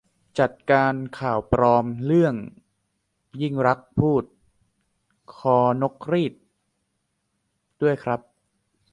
[0.39, 2.35] จัดการข่าวปลอมเรื่อง
[3.41, 4.35] ยิ่งลักษณ์พูดว่า
[5.35, 6.33] คอ-นก-รีต
[7.81, 8.19] ด้วยครับ